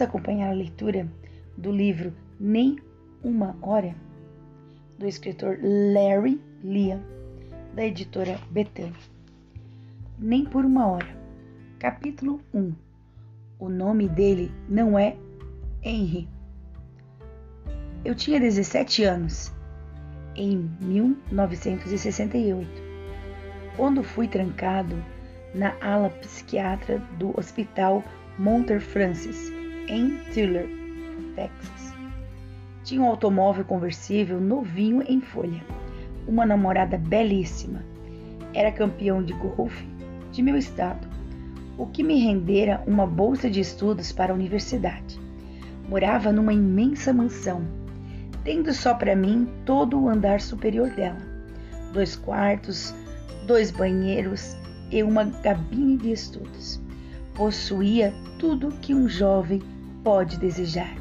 Vamos 0.00 0.14
acompanhar 0.14 0.48
a 0.48 0.54
leitura 0.54 1.06
do 1.58 1.70
livro 1.70 2.14
Nem 2.40 2.78
Uma 3.22 3.54
Hora, 3.60 3.94
do 4.98 5.06
escritor 5.06 5.58
Larry 5.60 6.40
Liam, 6.64 7.02
da 7.74 7.84
editora 7.84 8.38
Betânia. 8.50 8.94
Nem 10.18 10.46
por 10.46 10.64
uma 10.64 10.86
hora. 10.86 11.14
Capítulo 11.78 12.40
1. 12.54 12.72
O 13.58 13.68
nome 13.68 14.08
dele 14.08 14.50
não 14.66 14.98
é 14.98 15.18
Henry. 15.82 16.26
Eu 18.02 18.14
tinha 18.14 18.40
17 18.40 19.04
anos 19.04 19.52
em 20.34 20.70
1968, 20.80 22.70
quando 23.76 24.02
fui 24.02 24.26
trancado 24.26 24.96
na 25.54 25.76
ala 25.82 26.08
psiquiatra 26.08 26.98
do 27.18 27.38
Hospital 27.38 28.02
Monter 28.38 28.80
Francis, 28.80 29.59
em 29.90 30.18
Tiller, 30.32 30.68
Texas. 31.34 31.92
Tinha 32.84 33.02
um 33.02 33.06
automóvel 33.06 33.64
conversível 33.64 34.40
novinho 34.40 35.02
em 35.02 35.20
folha, 35.20 35.60
uma 36.28 36.46
namorada 36.46 36.96
belíssima. 36.96 37.84
Era 38.54 38.70
campeão 38.70 39.22
de 39.22 39.32
golfe 39.32 39.84
de 40.30 40.42
meu 40.42 40.56
estado, 40.56 41.08
o 41.76 41.86
que 41.86 42.04
me 42.04 42.20
rendera 42.20 42.82
uma 42.86 43.04
bolsa 43.04 43.50
de 43.50 43.58
estudos 43.58 44.12
para 44.12 44.32
a 44.32 44.34
universidade. 44.34 45.20
Morava 45.88 46.30
numa 46.30 46.52
imensa 46.52 47.12
mansão, 47.12 47.62
tendo 48.44 48.72
só 48.72 48.94
para 48.94 49.16
mim 49.16 49.48
todo 49.64 50.00
o 50.00 50.08
andar 50.08 50.40
superior 50.40 50.90
dela. 50.90 51.18
Dois 51.92 52.14
quartos, 52.14 52.94
dois 53.44 53.72
banheiros 53.72 54.56
e 54.92 55.02
uma 55.02 55.26
cabine 55.42 55.96
de 55.96 56.12
estudos. 56.12 56.80
Possuía 57.34 58.14
tudo 58.38 58.72
que 58.80 58.94
um 58.94 59.08
jovem 59.08 59.60
pode 60.02 60.38
desejar. 60.38 60.94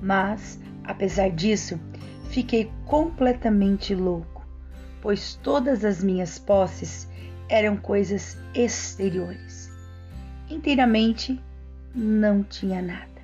Mas, 0.00 0.60
apesar 0.84 1.30
disso, 1.30 1.80
fiquei 2.28 2.70
completamente 2.84 3.94
louco, 3.94 4.46
pois 5.00 5.34
todas 5.36 5.84
as 5.84 6.02
minhas 6.02 6.38
posses 6.38 7.08
eram 7.48 7.76
coisas 7.76 8.38
exteriores. 8.54 9.70
Inteiramente 10.50 11.40
não 11.94 12.42
tinha 12.42 12.82
nada. 12.82 13.14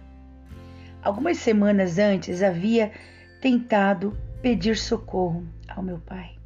Algumas 1.03 1.38
semanas 1.38 1.98
antes 1.98 2.42
havia 2.42 2.92
tentado 3.41 4.16
pedir 4.42 4.77
socorro 4.77 5.47
ao 5.69 5.83
meu 5.83 5.98
pai, 5.98 6.36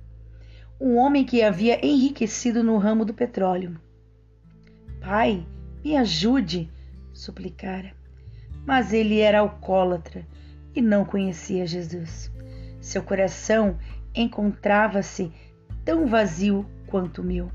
um 0.81 0.97
homem 0.97 1.25
que 1.25 1.43
havia 1.43 1.85
enriquecido 1.85 2.63
no 2.63 2.79
ramo 2.79 3.05
do 3.05 3.15
petróleo. 3.15 3.81
Pai, 5.01 5.47
me 5.85 5.97
ajude, 5.97 6.71
suplicara. 7.13 7.93
Mas 8.67 8.93
ele 8.93 9.21
era 9.21 9.41
alcoólatra 9.41 10.27
e 10.75 10.81
não 10.81 11.05
conhecia 11.05 11.67
Jesus. 11.67 12.33
Seu 12.81 13.03
coração 13.03 13.79
encontrava-se 14.15 15.33
tão 15.85 16.07
vazio 16.07 16.67
quanto 16.87 17.21
o 17.21 17.25
meu. 17.25 17.51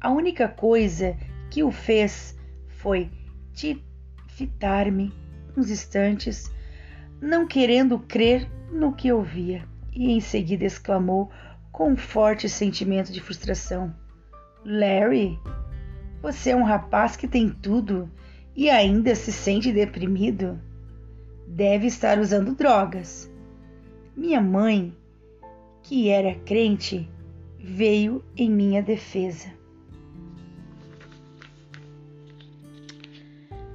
A 0.00 0.10
única 0.10 0.48
coisa 0.48 1.16
que 1.50 1.62
o 1.62 1.70
fez 1.70 2.38
foi 2.68 3.10
fitar-me 4.28 5.12
uns 5.56 5.70
instantes, 5.70 6.52
não 7.20 7.46
querendo 7.46 7.98
crer 7.98 8.48
no 8.70 8.92
que 8.92 9.10
ouvia, 9.10 9.64
e 9.92 10.10
em 10.12 10.20
seguida 10.20 10.64
exclamou 10.64 11.30
com 11.72 11.92
um 11.92 11.96
forte 11.96 12.48
sentimento 12.48 13.10
de 13.10 13.20
frustração: 13.20 13.94
Larry, 14.64 15.38
você 16.20 16.50
é 16.50 16.56
um 16.56 16.64
rapaz 16.64 17.16
que 17.16 17.26
tem 17.26 17.48
tudo 17.48 18.10
e 18.56 18.70
ainda 18.70 19.14
se 19.14 19.30
sente 19.30 19.70
deprimido? 19.70 20.58
Deve 21.46 21.86
estar 21.86 22.18
usando 22.18 22.54
drogas. 22.54 23.30
Minha 24.16 24.40
mãe, 24.40 24.96
que 25.82 26.08
era 26.08 26.34
crente, 26.34 27.08
veio 27.60 28.24
em 28.34 28.50
minha 28.50 28.82
defesa. 28.82 29.54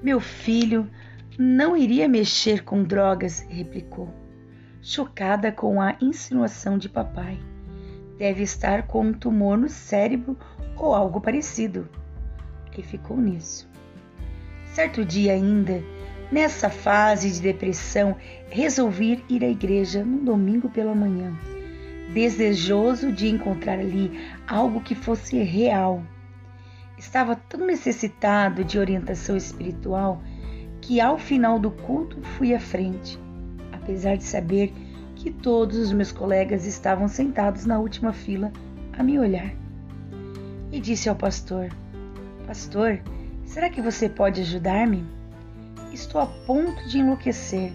Meu 0.01 0.19
filho 0.19 0.89
não 1.38 1.77
iria 1.77 2.09
mexer 2.09 2.63
com 2.63 2.83
drogas, 2.83 3.41
replicou, 3.47 4.11
chocada 4.81 5.51
com 5.51 5.79
a 5.79 5.95
insinuação 6.01 6.77
de 6.79 6.89
papai. 6.89 7.39
Deve 8.17 8.41
estar 8.41 8.88
com 8.88 9.06
um 9.06 9.13
tumor 9.13 9.57
no 9.57 9.69
cérebro 9.69 10.35
ou 10.75 10.95
algo 10.95 11.22
parecido. 11.22 11.88
E 12.75 12.81
ficou 12.81 13.17
nisso. 13.17 13.70
Certo 14.73 15.03
dia 15.03 15.33
ainda, 15.33 15.83
nessa 16.31 16.69
fase 16.69 17.29
de 17.29 17.41
depressão, 17.41 18.15
resolvi 18.49 19.21
ir 19.27 19.43
à 19.43 19.49
igreja 19.49 20.03
num 20.05 20.23
domingo 20.23 20.69
pela 20.69 20.95
manhã, 20.95 21.37
desejoso 22.13 23.11
de 23.11 23.27
encontrar 23.27 23.79
ali 23.79 24.17
algo 24.47 24.79
que 24.79 24.95
fosse 24.95 25.37
real. 25.43 26.01
Estava 26.97 27.35
tão 27.35 27.65
necessitado 27.65 28.63
de 28.63 28.79
orientação 28.79 29.35
espiritual 29.35 30.23
que 30.79 31.01
ao 31.01 31.17
final 31.17 31.59
do 31.59 31.71
culto 31.71 32.21
fui 32.21 32.53
à 32.53 32.59
frente, 32.59 33.19
apesar 33.73 34.15
de 34.15 34.23
saber 34.23 34.73
que 35.15 35.31
todos 35.31 35.77
os 35.77 35.91
meus 35.91 36.13
colegas 36.13 36.65
estavam 36.65 37.09
sentados 37.09 37.65
na 37.65 37.77
última 37.77 38.13
fila 38.13 38.53
a 38.97 39.03
me 39.03 39.19
olhar. 39.19 39.53
E 40.71 40.79
disse 40.79 41.09
ao 41.09 41.15
pastor: 41.15 41.69
Pastor, 42.47 43.01
Será 43.46 43.69
que 43.69 43.81
você 43.81 44.07
pode 44.07 44.41
ajudar-me? 44.41 45.06
Estou 45.91 46.22
a 46.22 46.25
ponto 46.25 46.88
de 46.88 47.00
enlouquecer 47.00 47.74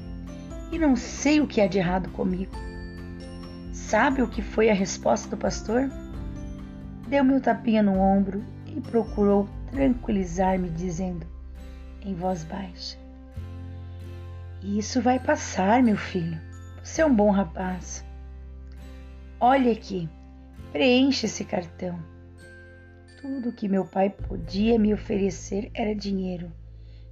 e 0.72 0.78
não 0.78 0.96
sei 0.96 1.40
o 1.40 1.46
que 1.46 1.60
há 1.60 1.66
de 1.66 1.78
errado 1.78 2.10
comigo. 2.10 2.52
Sabe 3.72 4.22
o 4.22 4.28
que 4.28 4.42
foi 4.42 4.70
a 4.70 4.74
resposta 4.74 5.28
do 5.28 5.36
pastor? 5.36 5.90
Deu-me 7.08 7.34
um 7.34 7.40
tapinha 7.40 7.82
no 7.82 7.98
ombro 7.98 8.42
e 8.66 8.80
procurou 8.80 9.48
tranquilizar-me, 9.70 10.70
dizendo 10.70 11.26
em 12.02 12.14
voz 12.14 12.42
baixa: 12.44 12.98
Isso 14.62 15.00
vai 15.00 15.18
passar, 15.18 15.82
meu 15.82 15.96
filho. 15.96 16.40
Você 16.82 17.02
é 17.02 17.06
um 17.06 17.14
bom 17.14 17.30
rapaz. 17.30 18.04
Olhe 19.38 19.70
aqui, 19.70 20.08
preencha 20.72 21.26
esse 21.26 21.44
cartão. 21.44 21.98
Tudo 23.28 23.50
que 23.50 23.68
meu 23.68 23.84
pai 23.84 24.08
podia 24.08 24.78
me 24.78 24.94
oferecer 24.94 25.68
era 25.74 25.92
dinheiro, 25.92 26.52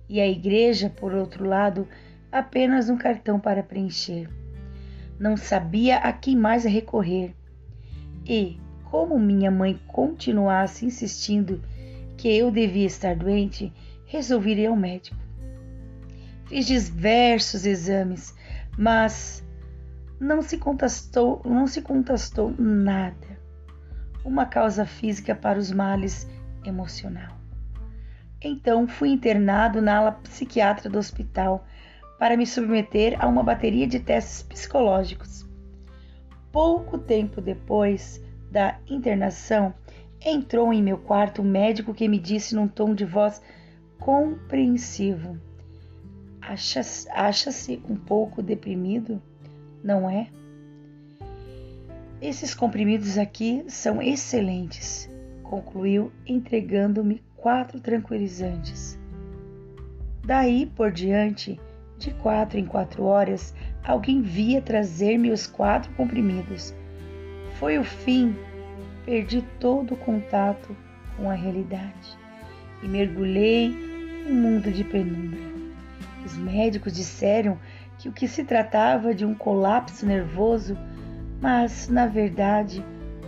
e 0.09 0.21
a 0.21 0.29
igreja, 0.29 0.89
por 0.89 1.13
outro 1.13 1.45
lado, 1.45 1.89
apenas 2.31 2.89
um 2.89 2.97
cartão 2.97 3.41
para 3.41 3.65
preencher. 3.65 4.31
Não 5.19 5.37
sabia 5.37 5.97
a 5.97 6.13
quem 6.13 6.37
mais 6.37 6.63
recorrer. 6.65 7.35
E, 8.25 8.61
como 8.93 9.19
minha 9.19 9.51
mãe 9.51 9.77
continuasse 9.89 10.87
insistindo 10.87 11.61
que 12.17 12.29
eu 12.29 12.49
devia 12.49 12.87
estar 12.87 13.17
doente, 13.17 13.73
resolvi 14.07 14.53
ir 14.53 14.67
ao 14.67 14.77
médico. 14.77 15.17
Fiz 16.45 16.69
diversos 16.69 17.67
exames, 17.67 18.33
mas 18.79 19.45
não 20.21 20.43
se 20.43 20.59
contestou, 20.59 21.43
não 21.45 21.67
se 21.67 21.83
contestou 21.83 22.55
nada 22.57 23.34
uma 24.25 24.47
causa 24.47 24.87
física 24.87 25.35
para 25.35 25.59
os 25.59 25.71
males 25.71 26.29
emocional. 26.65 27.37
Então 28.41 28.89
fui 28.89 29.11
internado 29.11 29.81
na 29.81 29.99
ala 29.99 30.13
psiquiatra 30.13 30.89
do 30.89 30.99
hospital 30.99 31.67
para 32.19 32.37
me 32.37 32.47
submeter 32.47 33.17
a 33.23 33.27
uma 33.27 33.43
bateria 33.43 33.87
de 33.87 34.01
testes 34.01 34.43
psicológicos. 34.43 35.47
Pouco 36.51 36.99
tempo 36.99 37.41
depois 37.41 38.23
da 38.51 38.79
internação, 38.89 39.75
entrou 40.25 40.73
em 40.73 40.83
meu 40.83 40.99
quarto 40.99 41.43
um 41.43 41.45
médico 41.45 41.93
que 41.93 42.09
me 42.09 42.19
disse 42.19 42.55
num 42.55 42.69
tom 42.69 42.95
de 42.95 43.05
voz 43.05 43.43
compreensivo: 43.99 45.39
Acha-se 46.41 47.09
acha 47.11 47.51
um 47.89 47.97
pouco 47.97 48.43
deprimido, 48.43 49.21
não 49.83 50.09
é? 50.09 50.29
Esses 52.25 52.55
comprimidos 52.55 53.19
aqui 53.19 53.67
são 53.69 54.01
excelentes, 54.01 55.11
concluiu, 55.43 56.11
entregando-me 56.27 57.23
quatro 57.37 57.79
tranquilizantes. 57.79 58.99
Daí 60.25 60.65
por 60.65 60.91
diante, 60.91 61.61
de 61.99 62.13
quatro 62.15 62.59
em 62.59 62.65
quatro 62.65 63.05
horas, 63.05 63.55
alguém 63.85 64.23
via 64.23 64.63
trazer-me 64.63 65.31
os 65.31 65.47
quatro 65.47 65.93
comprimidos. 65.97 66.75
Foi 67.59 67.77
o 67.77 67.85
fim, 67.85 68.35
perdi 69.05 69.45
todo 69.61 69.93
o 69.93 69.99
contato 69.99 70.75
com 71.19 71.29
a 71.29 71.35
realidade 71.35 72.19
e 72.83 72.89
mergulhei 72.89 73.69
num 74.27 74.35
mundo 74.35 74.73
de 74.73 74.83
penumbra. 74.83 75.41
Os 76.25 76.39
médicos 76.39 76.95
disseram 76.95 77.59
que 77.99 78.09
o 78.09 78.13
que 78.13 78.27
se 78.27 78.45
tratava 78.45 79.15
de 79.15 79.27
um 79.27 79.35
colapso 79.35 80.07
nervoso 80.07 80.75
mas, 81.41 81.89
na 81.89 82.07
verdade, 82.07 82.85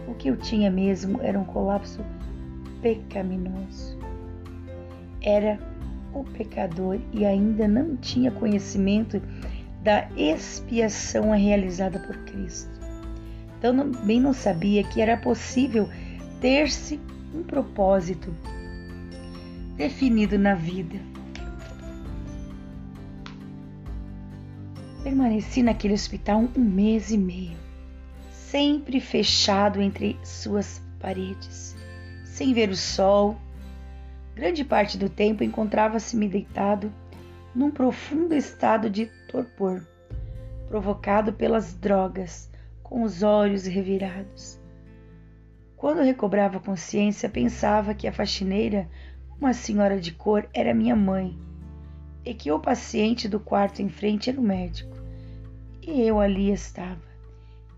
o 0.09 0.15
que 0.15 0.29
eu 0.29 0.37
tinha 0.37 0.71
mesmo 0.71 1.21
era 1.23 1.39
um 1.39 1.45
colapso 1.45 2.05
pecaminoso. 2.81 3.99
Era 5.21 5.59
o 6.15 6.25
pecador 6.25 6.99
e 7.13 7.25
ainda 7.25 7.69
não 7.69 7.97
tinha 7.97 8.31
conhecimento 8.31 9.21
da 9.83 10.09
expiação 10.17 11.31
realizada 11.31 11.99
por 12.01 12.17
Cristo. 12.25 12.71
Também 13.61 14.21
não 14.21 14.33
sabia 14.33 14.83
que 14.83 15.01
era 15.01 15.17
possível 15.17 15.89
ter-se 16.41 17.01
um 17.35 17.43
propósito 17.43 18.35
definido 19.77 20.39
na 20.39 20.55
vida. 20.55 20.99
Permaneci 25.03 25.63
naquele 25.63 25.95
hospital 25.95 26.45
um 26.57 26.61
mês 26.61 27.11
e 27.11 27.19
meio, 27.19 27.57
sempre 28.51 29.01
fechado 29.01 29.83
entre 29.83 30.17
suas 30.23 30.81
paredes, 31.01 31.77
sem 32.25 32.55
ver 32.55 32.71
o 32.71 32.77
sol. 32.77 33.37
Grande 34.37 34.65
parte 34.65 34.97
do 34.97 35.09
tempo 35.09 35.43
encontrava-se-me 35.43 36.29
deitado 36.29 36.93
num 37.53 37.71
profundo 37.71 38.35
estado 38.35 38.89
de 38.89 39.07
torpor, 39.29 39.85
provocado 40.69 41.33
pelas 41.33 41.75
drogas, 41.75 42.49
com 42.83 43.03
os 43.03 43.25
olhos 43.25 43.67
revirados. 43.67 44.61
Quando 45.77 46.03
recobrava 46.03 46.61
consciência, 46.61 47.29
pensava 47.29 47.95
que 47.95 48.07
a 48.07 48.13
faxineira, 48.13 48.89
uma 49.41 49.53
senhora 49.53 49.99
de 49.99 50.13
cor, 50.13 50.49
era 50.55 50.73
minha 50.73 50.95
mãe 50.95 51.37
e 52.25 52.33
que 52.33 52.53
o 52.53 52.61
paciente 52.61 53.29
do 53.29 53.41
quarto 53.41 53.83
em 53.83 53.89
frente 53.89 54.31
era 54.31 54.41
o 54.41 54.43
médico. 54.43 54.97
E 55.83 56.01
eu 56.03 56.21
ali 56.21 56.53
estava, 56.53 57.16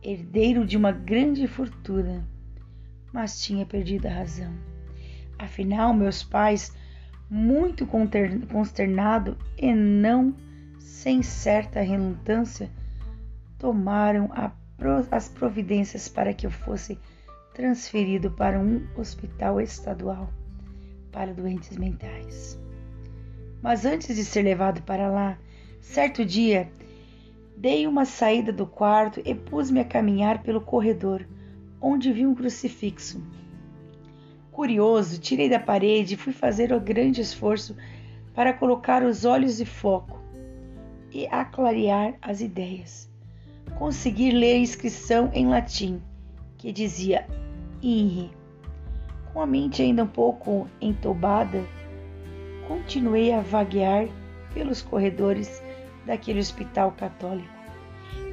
herdeiro 0.03 0.67
de 0.67 0.77
uma 0.77 0.93
grande 0.93 1.47
fortuna, 1.47 2.27
mas 3.13 3.41
tinha 3.41 3.67
perdido 3.67 4.07
a 4.07 4.13
razão. 4.13 4.53
Afinal, 5.39 5.95
meus 5.95 6.23
pais, 6.23 6.75
muito 7.31 7.87
consternado 7.87 9.37
e 9.57 9.73
não 9.75 10.35
sem 10.79 11.23
certa 11.23 11.81
relutância, 11.81 12.71
tomaram 13.59 14.31
as 15.11 15.29
providências 15.29 16.09
para 16.09 16.33
que 16.33 16.47
eu 16.47 16.51
fosse 16.51 16.99
transferido 17.55 18.31
para 18.31 18.59
um 18.59 18.87
hospital 18.97 19.61
estadual 19.61 20.33
para 21.11 21.35
doentes 21.35 21.77
mentais. 21.77 22.59
Mas 23.61 23.85
antes 23.85 24.15
de 24.15 24.25
ser 24.25 24.43
levado 24.43 24.83
para 24.83 25.11
lá, 25.11 25.37
certo 25.81 26.25
dia, 26.25 26.71
dei 27.61 27.89
uma 27.89 28.05
saída 28.05 28.53
do 28.53 28.65
quarto 28.65 29.21
e 29.25 29.35
pus-me 29.35 29.81
a 29.81 29.85
caminhar 29.85 30.45
pelo 30.45 30.61
corredor, 30.61 31.27
onde 31.81 32.13
vi 32.13 32.25
um 32.25 32.33
crucifixo. 32.33 33.21
Curioso, 34.53 35.19
tirei 35.19 35.49
da 35.49 35.59
parede 35.59 36.15
e 36.15 36.17
fui 36.17 36.33
fazer 36.33 36.73
o 36.73 36.81
grande 36.81 37.21
esforço 37.21 37.77
para 38.33 38.53
colocar 38.53 39.03
os 39.03 39.25
olhos 39.25 39.57
de 39.57 39.65
foco 39.65 40.21
e 41.13 41.27
aclarear 41.27 42.15
as 42.23 42.41
ideias. 42.41 43.11
Consegui 43.77 44.31
ler 44.31 44.55
a 44.55 44.59
inscrição 44.59 45.29
em 45.35 45.49
latim, 45.49 46.01
que 46.57 46.71
dizia 46.71 47.27
INRI. 47.83 48.31
Com 49.33 49.41
a 49.43 49.47
mente 49.47 49.83
ainda 49.83 50.05
um 50.05 50.09
pouco 50.09 50.69
entobada, 50.81 51.65
continuei 52.69 53.33
a 53.33 53.41
vaguear 53.41 54.07
pelos 54.55 54.81
corredores 54.81 55.61
daquele 56.09 56.41
hospital 56.41 56.93
católico, 56.93 57.53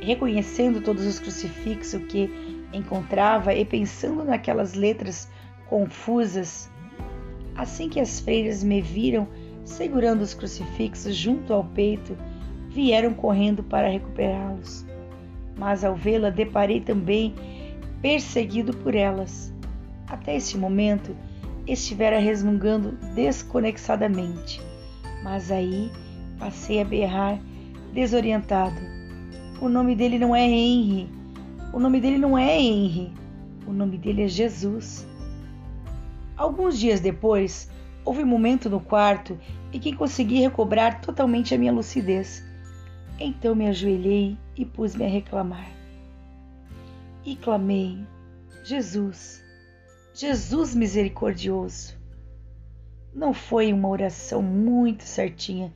reconhecendo 0.02 0.82
todos 0.82 1.06
os 1.06 1.20
crucifixos 1.20 2.02
que 2.06 2.30
encontrava 2.74 3.54
e 3.54 3.66
pensando 3.66 4.24
naquelas 4.24 4.74
letras 4.74 5.30
confusas. 5.68 6.72
Assim 7.54 7.90
que 7.90 8.00
as 8.00 8.20
freiras 8.20 8.64
me 8.64 8.82
viram 8.82 9.28
segurando 9.66 10.22
os 10.22 10.34
crucifixos 10.34 11.16
junto 11.16 11.54
ao 11.54 11.64
peito, 11.64 12.18
vieram 12.70 13.14
correndo 13.14 13.62
para 13.62 13.90
recuperá-los. 13.90 14.86
Mas 15.58 15.84
ao 15.84 15.96
vê-la, 15.96 16.30
deparei 16.30 16.80
também 16.80 17.34
perseguido 18.02 18.76
por 18.78 18.96
elas. 18.96 19.54
Até 20.08 20.36
esse 20.36 20.58
momento, 20.58 21.16
estivera 21.68 22.20
resmungando 22.20 22.92
desconexadamente, 23.16 24.62
mas 25.24 25.52
aí 25.52 25.92
passei 26.38 26.80
a 26.80 26.86
berrar 26.86 27.40
desorientado. 27.96 28.76
O 29.62 29.70
nome 29.70 29.96
dele 29.96 30.20
não 30.20 30.36
é 30.36 30.44
Henry. 30.46 31.10
O 31.74 31.80
nome 31.80 32.02
dele 32.02 32.18
não 32.18 32.38
é 32.38 32.60
Henry. 32.60 33.14
O 33.66 33.72
nome 33.72 33.98
dele 33.98 34.24
é 34.24 34.28
Jesus. 34.28 35.08
Alguns 36.36 36.78
dias 36.78 37.00
depois, 37.00 37.72
houve 38.04 38.22
um 38.22 38.28
momento 38.28 38.70
no 38.70 38.82
quarto 38.82 39.40
em 39.72 39.80
que 39.80 39.96
consegui 39.96 40.42
recobrar 40.42 41.00
totalmente 41.00 41.56
a 41.56 41.58
minha 41.58 41.72
lucidez. 41.72 42.44
Então 43.18 43.56
me 43.56 43.70
ajoelhei 43.70 44.38
e 44.58 44.66
pus-me 44.66 45.06
a 45.06 45.10
reclamar 45.10 45.72
e 47.26 47.34
clamei: 47.38 48.06
Jesus, 48.66 49.42
Jesus 50.14 50.76
misericordioso. 50.76 51.96
Não 53.14 53.34
foi 53.34 53.72
uma 53.72 53.88
oração 53.88 54.42
muito 54.42 55.04
certinha 55.04 55.74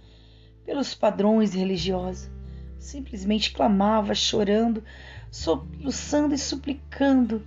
pelos 0.66 0.94
padrões 0.94 1.54
religiosos. 1.54 2.30
Simplesmente 2.78 3.52
clamava, 3.52 4.16
chorando, 4.16 4.84
soluçando 5.32 6.34
e 6.34 6.38
suplicando, 6.38 7.46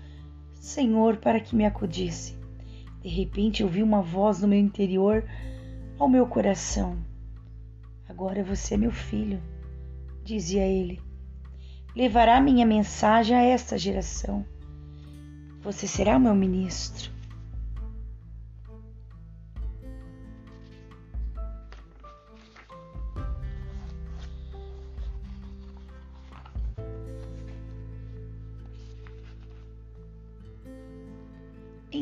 Senhor, 0.54 1.16
para 1.16 1.40
que 1.40 1.56
me 1.56 1.64
acudisse. 1.64 2.36
De 3.00 3.08
repente 3.08 3.64
ouvi 3.64 3.82
uma 3.82 4.02
voz 4.02 4.42
no 4.42 4.48
meu 4.48 4.58
interior, 4.58 5.24
ao 5.98 6.08
meu 6.08 6.26
coração. 6.26 6.98
Agora 8.08 8.44
você 8.44 8.74
é 8.74 8.76
meu 8.76 8.92
filho, 8.92 9.42
dizia 10.24 10.66
ele 10.66 11.00
levará 11.94 12.40
minha 12.40 12.64
mensagem 12.64 13.36
a 13.36 13.42
esta 13.42 13.76
geração. 13.76 14.44
Você 15.60 15.86
será 15.86 16.18
meu 16.18 16.34
ministro. 16.34 17.11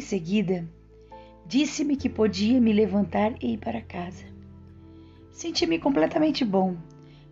Em 0.01 0.03
seguida, 0.03 0.67
disse-me 1.45 1.95
que 1.95 2.09
podia 2.09 2.59
me 2.59 2.73
levantar 2.73 3.35
e 3.39 3.53
ir 3.53 3.59
para 3.59 3.83
casa. 3.83 4.25
Senti-me 5.31 5.79
completamente 5.79 6.43
bom, 6.43 6.75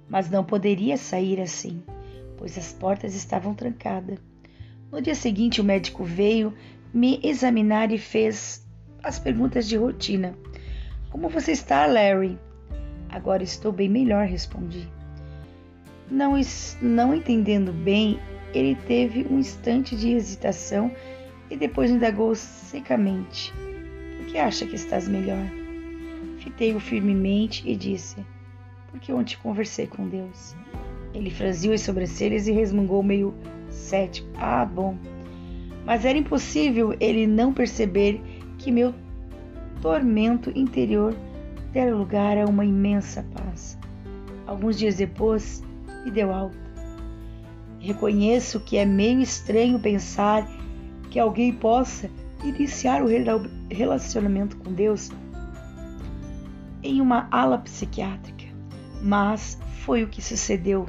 mas 0.07 0.29
não 0.29 0.45
poderia 0.45 0.99
sair 0.99 1.41
assim 1.41 1.83
pois 2.39 2.57
as 2.57 2.73
portas 2.73 3.15
estavam 3.15 3.53
trancadas. 3.53 4.19
No 4.91 5.03
dia 5.03 5.15
seguinte, 5.15 5.61
o 5.61 5.65
médico 5.65 6.05
veio 6.05 6.55
me 6.95 7.21
examinar 7.23 7.93
e 7.93 7.99
fez 7.99 8.65
as 9.03 9.19
perguntas 9.19 9.69
de 9.69 9.77
rotina. 9.77 10.35
Como 11.11 11.29
você 11.29 11.53
está, 11.53 11.85
Larry? 11.85 12.39
Agora 13.11 13.43
estou 13.43 13.73
bem 13.73 13.89
melhor, 13.89 14.27
respondi. 14.27 14.89
Não, 16.11 16.35
não 16.81 17.15
entendendo 17.15 17.73
bem, 17.73 18.19
ele 18.55 18.75
teve 18.87 19.27
um 19.31 19.39
instante 19.39 19.97
de 19.97 20.11
hesitação 20.11 20.91
e 21.51 21.57
depois 21.57 21.91
indagou 21.91 22.35
secamente: 22.35 23.53
Por 24.17 24.27
que 24.27 24.39
acha 24.39 24.67
que 24.67 24.77
estás 24.77 25.09
melhor? 25.09 25.45
Fitei-o 26.39 26.81
firmemente 26.81 27.63
e 27.69 27.75
disse: 27.75 28.17
Porque 28.91 29.13
ontem 29.13 29.37
conversei 29.43 29.87
com 29.87 30.09
Deus. 30.09 30.55
Ele 31.15 31.31
franziu 31.31 31.73
as 31.73 31.81
sobrancelhas 31.81 32.47
e 32.47 32.53
resmungou 32.53 33.03
meio 33.03 33.35
cético. 33.71 34.29
Ah, 34.37 34.65
bom. 34.65 34.97
Mas 35.85 36.05
era 36.05 36.19
impossível 36.19 36.95
ele 37.01 37.27
não 37.27 37.53
perceber 37.53 38.21
que 38.59 38.71
meu 38.71 38.95
tormento 39.81 40.53
interior 40.55 41.15
dera 41.73 41.95
lugar 41.95 42.37
a 42.37 42.45
uma 42.45 42.65
imensa 42.65 43.25
paz. 43.35 43.79
Alguns 44.47 44.79
dias 44.79 44.97
depois, 44.97 45.63
me 46.05 46.11
deu 46.11 46.33
alta. 46.33 46.57
Reconheço 47.81 48.61
que 48.61 48.77
é 48.77 48.85
meio 48.85 49.21
estranho 49.21 49.79
pensar 49.79 50.47
que 51.11 51.19
alguém 51.19 51.53
possa 51.53 52.11
iniciar 52.45 53.03
o 53.03 53.09
relacionamento 53.71 54.57
com 54.57 54.73
Deus 54.73 55.11
em 56.83 57.01
uma 57.01 57.29
ala 57.31 57.59
psiquiátrica, 57.59 58.45
mas 59.03 59.59
foi 59.85 60.05
o 60.05 60.09
que 60.09 60.23
sucedeu. 60.23 60.87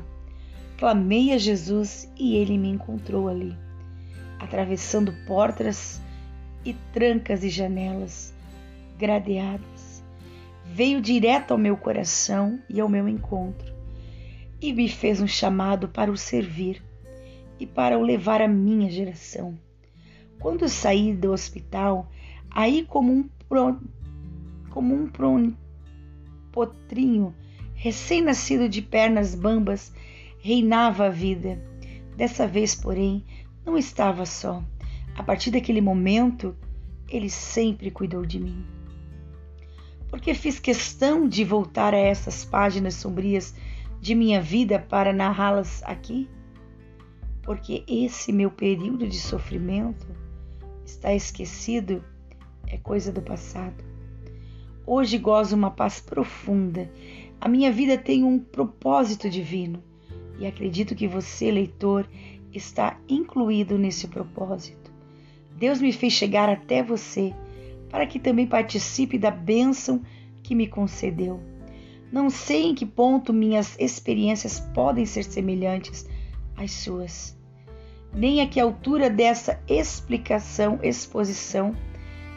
Clamei 0.77 1.33
a 1.33 1.37
Jesus 1.37 2.11
e 2.17 2.35
ele 2.35 2.57
me 2.57 2.69
encontrou 2.69 3.27
ali, 3.27 3.57
atravessando 4.39 5.13
portas 5.25 6.01
e 6.63 6.73
trancas 6.93 7.43
e 7.43 7.49
janelas 7.49 8.33
gradeadas. 8.97 10.03
Veio 10.65 11.01
direto 11.01 11.51
ao 11.51 11.57
meu 11.57 11.75
coração 11.75 12.59
e 12.69 12.79
ao 12.79 12.87
meu 12.87 13.07
encontro 13.07 13.79
e 14.61 14.73
me 14.73 14.89
fez 14.89 15.21
um 15.21 15.27
chamado 15.27 15.87
para 15.87 16.11
o 16.11 16.17
servir 16.17 16.83
e 17.59 17.65
para 17.65 17.97
o 17.97 18.01
levar 18.01 18.41
à 18.41 18.47
minha 18.47 18.89
geração. 18.89 19.57
Quando 20.39 20.69
saí 20.69 21.13
do 21.13 21.31
hospital, 21.31 22.09
aí 22.49 22.85
como 22.85 23.11
um, 23.11 23.29
como 24.69 24.95
um 24.95 25.07
potrinho, 26.51 27.35
recém-nascido 27.75 28.69
de 28.69 28.81
pernas 28.81 29.35
bambas, 29.35 29.93
reinava 30.39 31.07
a 31.07 31.09
vida. 31.09 31.61
Dessa 32.15 32.47
vez, 32.47 32.73
porém, 32.73 33.23
não 33.65 33.77
estava 33.77 34.25
só. 34.25 34.63
A 35.15 35.23
partir 35.23 35.51
daquele 35.51 35.81
momento, 35.81 36.55
ele 37.09 37.29
sempre 37.29 37.91
cuidou 37.91 38.25
de 38.25 38.39
mim. 38.39 38.65
Porque 40.09 40.33
fiz 40.33 40.57
questão 40.57 41.27
de 41.27 41.43
voltar 41.43 41.93
a 41.93 41.97
essas 41.97 42.45
páginas 42.45 42.95
sombrias 42.95 43.53
de 43.99 44.15
minha 44.15 44.41
vida 44.41 44.79
para 44.79 45.11
narrá-las 45.11 45.83
aqui? 45.83 46.29
Porque 47.43 47.83
esse 47.87 48.31
meu 48.31 48.49
período 48.49 49.07
de 49.07 49.19
sofrimento 49.19 50.07
está 50.89 51.13
esquecido, 51.13 52.03
é 52.67 52.77
coisa 52.77 53.11
do 53.11 53.21
passado. 53.21 53.83
Hoje 54.85 55.17
gozo 55.17 55.55
uma 55.55 55.71
paz 55.71 55.99
profunda. 55.99 56.89
A 57.39 57.47
minha 57.47 57.71
vida 57.71 57.97
tem 57.97 58.23
um 58.23 58.39
propósito 58.39 59.29
divino 59.29 59.83
e 60.39 60.47
acredito 60.47 60.95
que 60.95 61.07
você, 61.07 61.51
leitor, 61.51 62.07
está 62.51 62.99
incluído 63.07 63.77
nesse 63.77 64.07
propósito. 64.07 64.91
Deus 65.55 65.79
me 65.79 65.93
fez 65.93 66.13
chegar 66.13 66.49
até 66.49 66.81
você 66.81 67.33
para 67.89 68.05
que 68.05 68.19
também 68.19 68.47
participe 68.47 69.17
da 69.17 69.31
bênção 69.31 70.01
que 70.41 70.55
me 70.55 70.67
concedeu. 70.67 71.39
Não 72.11 72.29
sei 72.29 72.63
em 72.63 72.75
que 72.75 72.85
ponto 72.85 73.31
minhas 73.31 73.77
experiências 73.79 74.59
podem 74.73 75.05
ser 75.05 75.23
semelhantes 75.23 76.07
às 76.57 76.71
suas, 76.71 77.37
nem 78.13 78.41
a 78.41 78.47
que 78.47 78.59
altura 78.59 79.09
dessa 79.09 79.59
explicação, 79.67 80.79
exposição, 80.81 81.75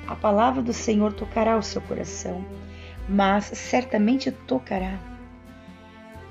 a 0.06 0.14
palavra 0.14 0.62
do 0.62 0.72
Senhor 0.72 1.12
tocará 1.12 1.56
o 1.56 1.62
seu 1.62 1.80
coração, 1.82 2.44
mas 3.08 3.44
certamente 3.46 4.30
tocará. 4.30 4.98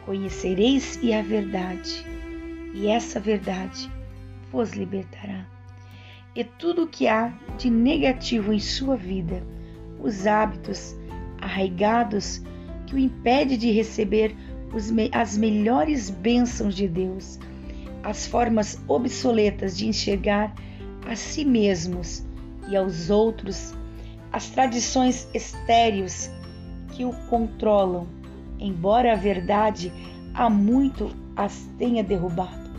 Conhecereis 0.05 1.00
e 1.01 1.13
a 1.13 1.21
verdade, 1.21 2.05
e 2.74 2.88
essa 2.88 3.19
verdade 3.19 3.89
vos 4.51 4.71
libertará. 4.71 5.45
E 6.36 6.43
tudo 6.43 6.83
o 6.83 6.88
que 6.88 7.07
há 7.07 7.33
de 7.57 7.69
negativo 7.69 8.53
em 8.53 8.60
sua 8.60 8.95
vida, 8.95 9.43
os 10.00 10.25
hábitos 10.25 10.95
arraigados 11.39 12.41
que 12.88 12.95
o 12.95 13.00
impede 13.00 13.57
de 13.57 13.71
receber 13.71 14.36
as 15.12 15.38
melhores 15.38 16.10
bênçãos 16.10 16.75
de 16.75 16.88
Deus, 16.88 17.39
as 18.03 18.25
formas 18.25 18.79
obsoletas 18.88 19.77
de 19.77 19.88
enxergar 19.88 20.53
a 21.08 21.15
si 21.15 21.46
mesmos 21.46 22.25
e 22.67 22.75
aos 22.75 23.10
outros, 23.10 23.74
as 24.31 24.50
tradições 24.50 25.27
estéreis 25.34 26.31
que 26.91 27.03
o 27.05 27.13
controlam, 27.27 28.08
embora 28.60 29.13
a 29.13 29.15
verdade 29.15 29.91
há 30.34 30.50
muito 30.50 31.12
as 31.36 31.67
tenha 31.77 32.03
derrubado. 32.03 32.72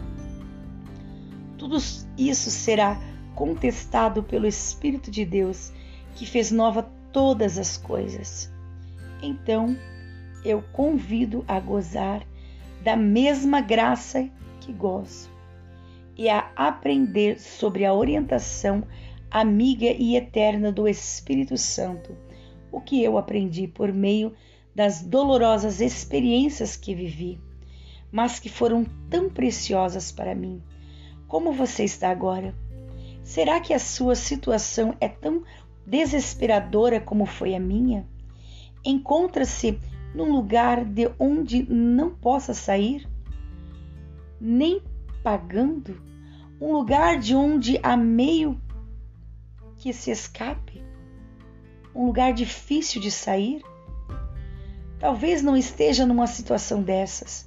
Tudo 1.58 1.78
isso 2.16 2.50
será 2.50 2.98
contestado 3.34 4.22
pelo 4.22 4.46
Espírito 4.46 5.10
de 5.10 5.24
Deus, 5.24 5.72
que 6.14 6.26
fez 6.26 6.50
nova 6.50 6.90
todas 7.12 7.58
as 7.58 7.76
coisas. 7.76 8.52
Então, 9.22 9.76
eu 10.44 10.62
convido 10.72 11.44
a 11.46 11.60
gozar 11.60 12.22
da 12.82 12.96
mesma 12.96 13.60
graça 13.60 14.28
que 14.62 14.72
gozo 14.72 15.28
e 16.16 16.28
a 16.28 16.50
aprender 16.54 17.40
sobre 17.40 17.84
a 17.84 17.92
orientação 17.92 18.84
amiga 19.30 19.86
e 19.86 20.14
eterna 20.14 20.70
do 20.70 20.86
Espírito 20.86 21.56
Santo, 21.56 22.16
o 22.70 22.80
que 22.80 23.02
eu 23.02 23.18
aprendi 23.18 23.66
por 23.66 23.92
meio 23.92 24.34
das 24.74 25.02
dolorosas 25.02 25.80
experiências 25.80 26.76
que 26.76 26.94
vivi, 26.94 27.40
mas 28.10 28.38
que 28.38 28.48
foram 28.48 28.84
tão 29.10 29.28
preciosas 29.28 30.12
para 30.12 30.34
mim. 30.34 30.62
Como 31.26 31.52
você 31.52 31.84
está 31.84 32.10
agora? 32.10 32.54
Será 33.22 33.60
que 33.60 33.72
a 33.72 33.78
sua 33.78 34.14
situação 34.14 34.94
é 35.00 35.08
tão 35.08 35.42
desesperadora 35.86 37.00
como 37.00 37.24
foi 37.24 37.54
a 37.54 37.60
minha? 37.60 38.06
Encontra-se 38.84 39.78
num 40.14 40.30
lugar 40.30 40.84
de 40.84 41.10
onde 41.18 41.62
não 41.70 42.10
possa 42.10 42.52
sair? 42.52 43.08
Nem 44.44 44.82
pagando? 45.22 46.02
Um 46.60 46.72
lugar 46.72 47.16
de 47.16 47.32
onde 47.32 47.78
há 47.80 47.96
meio 47.96 48.60
que 49.76 49.92
se 49.92 50.10
escape? 50.10 50.82
Um 51.94 52.06
lugar 52.06 52.32
difícil 52.32 53.00
de 53.00 53.08
sair? 53.08 53.62
Talvez 54.98 55.44
não 55.44 55.56
esteja 55.56 56.04
numa 56.04 56.26
situação 56.26 56.82
dessas. 56.82 57.46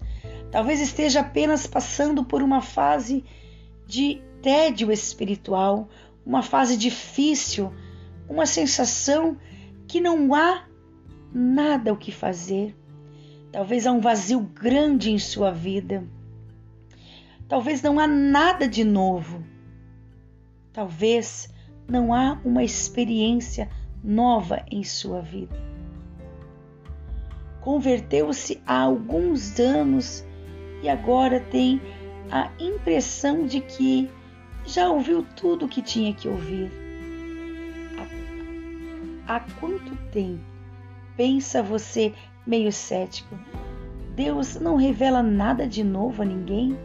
Talvez 0.50 0.80
esteja 0.80 1.20
apenas 1.20 1.68
passando 1.68 2.24
por 2.24 2.42
uma 2.42 2.62
fase 2.62 3.26
de 3.86 4.22
tédio 4.42 4.90
espiritual, 4.90 5.90
uma 6.26 6.42
fase 6.42 6.78
difícil, 6.78 7.74
uma 8.30 8.46
sensação 8.46 9.38
que 9.86 10.00
não 10.00 10.34
há 10.34 10.66
nada 11.34 11.92
o 11.92 11.98
que 11.98 12.14
fazer. 12.14 12.74
Talvez 13.52 13.86
há 13.86 13.92
um 13.92 14.00
vazio 14.00 14.40
grande 14.40 15.12
em 15.12 15.20
sua 15.20 15.52
vida. 15.52 16.08
Talvez 17.48 17.82
não 17.82 18.00
há 18.00 18.08
nada 18.08 18.68
de 18.68 18.84
novo. 18.84 19.44
Talvez 20.74 21.48
não 21.88 22.14
há 22.14 22.40
uma 22.44 22.64
experiência 22.64 23.70
nova 24.04 24.66
em 24.72 24.84
sua 24.84 25.22
vida. 25.22 25.56
Converteu-se 27.62 28.62
há 28.66 28.80
alguns 28.82 29.60
anos 29.60 30.26
e 30.82 30.90
agora 30.90 31.40
tem 31.40 31.82
a 32.32 32.52
impressão 32.60 33.46
de 33.46 33.62
que 33.62 34.10
já 34.66 34.90
ouviu 34.90 35.24
tudo 35.36 35.66
o 35.66 35.70
que 35.70 35.82
tinha 35.82 36.14
que 36.14 36.28
ouvir. 36.28 36.72
Há, 39.28 39.40
quanto 39.60 39.96
tempo 40.12 40.44
pensa 41.18 41.64
você 41.64 42.14
meio 42.46 42.72
cético? 42.72 43.38
Deus 44.16 44.56
não 44.60 44.76
revela 44.76 45.24
nada 45.24 45.68
de 45.68 45.84
novo 45.84 46.22
a 46.22 46.26
ninguém? 46.26 46.78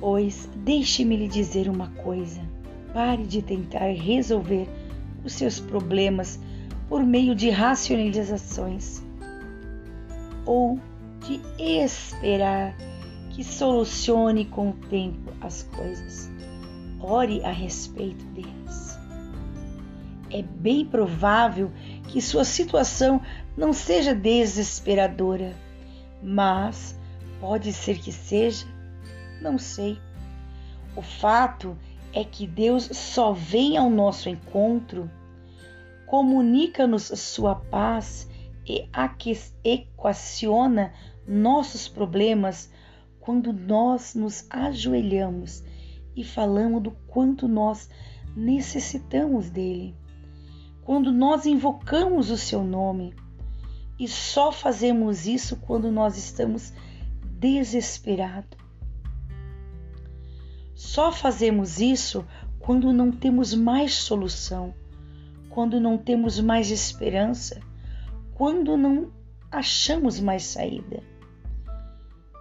Pois 0.00 0.48
deixe-me 0.56 1.16
lhe 1.16 1.28
dizer 1.28 1.68
uma 1.68 1.88
coisa: 1.88 2.40
pare 2.92 3.24
de 3.24 3.42
tentar 3.42 3.92
resolver 3.92 4.68
os 5.24 5.32
seus 5.32 5.58
problemas 5.58 6.38
por 6.88 7.04
meio 7.04 7.34
de 7.34 7.50
racionalizações 7.50 9.02
ou 10.46 10.80
de 11.26 11.40
esperar 11.60 12.74
que 13.30 13.44
solucione 13.44 14.44
com 14.46 14.70
o 14.70 14.72
tempo 14.88 15.32
as 15.40 15.62
coisas. 15.64 16.30
Ore 17.00 17.44
a 17.44 17.50
respeito 17.50 18.24
deles. 18.26 18.98
É 20.30 20.42
bem 20.42 20.84
provável 20.84 21.70
que 22.08 22.20
sua 22.20 22.44
situação 22.44 23.20
não 23.56 23.72
seja 23.72 24.14
desesperadora, 24.14 25.54
mas 26.22 26.98
pode 27.40 27.72
ser 27.72 27.98
que 27.98 28.12
seja, 28.12 28.66
não 29.40 29.58
sei. 29.58 30.00
O 30.96 31.02
fato 31.02 31.76
é 32.12 32.24
que 32.24 32.46
Deus 32.46 32.84
só 32.92 33.32
vem 33.32 33.76
ao 33.76 33.90
nosso 33.90 34.28
encontro, 34.28 35.10
comunica-nos 36.06 37.04
sua 37.04 37.54
paz 37.54 38.28
e 38.66 38.88
equaciona 39.64 40.92
nossos 41.26 41.88
problemas 41.88 42.70
quando 43.20 43.52
nós 43.52 44.14
nos 44.14 44.46
ajoelhamos 44.50 45.62
e 46.16 46.24
falamos 46.24 46.82
do 46.82 46.90
quanto 47.06 47.46
nós 47.46 47.88
necessitamos 48.34 49.50
dele. 49.50 49.94
Quando 50.82 51.12
nós 51.12 51.44
invocamos 51.44 52.30
o 52.30 52.38
seu 52.38 52.64
nome, 52.64 53.14
e 53.98 54.06
só 54.06 54.52
fazemos 54.52 55.26
isso 55.26 55.56
quando 55.56 55.90
nós 55.90 56.16
estamos 56.16 56.72
desesperados. 57.38 58.67
Só 60.78 61.10
fazemos 61.10 61.80
isso 61.80 62.24
quando 62.60 62.92
não 62.92 63.10
temos 63.10 63.52
mais 63.52 63.94
solução, 63.94 64.72
quando 65.50 65.80
não 65.80 65.98
temos 65.98 66.38
mais 66.38 66.70
esperança, 66.70 67.60
quando 68.34 68.76
não 68.76 69.10
achamos 69.50 70.20
mais 70.20 70.44
saída 70.44 71.02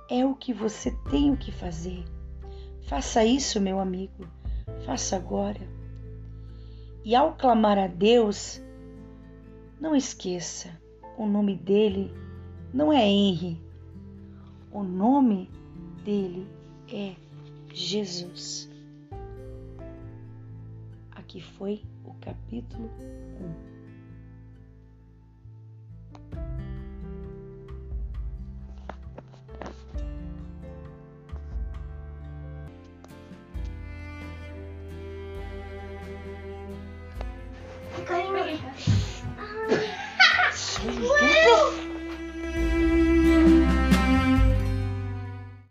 é 0.09 0.25
o 0.25 0.35
que 0.35 0.53
você 0.53 0.91
tem 1.09 1.31
o 1.31 1.37
que 1.37 1.51
fazer. 1.51 2.03
Faça 2.83 3.25
isso, 3.25 3.59
meu 3.59 3.79
amigo. 3.79 4.27
Faça 4.85 5.15
agora. 5.15 5.59
E 7.03 7.15
ao 7.15 7.33
clamar 7.33 7.77
a 7.77 7.87
Deus, 7.87 8.61
não 9.79 9.95
esqueça, 9.95 10.69
o 11.17 11.25
nome 11.25 11.55
dele 11.55 12.13
não 12.73 12.91
é 12.91 13.05
Henry. 13.05 13.61
O 14.71 14.83
nome 14.83 15.49
dele 16.03 16.47
é 16.91 17.15
Jesus. 17.77 18.67
Aqui 21.11 21.39
foi 21.39 21.83
o 22.03 22.13
capítulo 22.15 22.89
1. 23.73 23.76